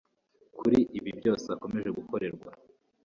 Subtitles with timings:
[0.57, 2.49] Kuri ibi byose akomeje gukorerwa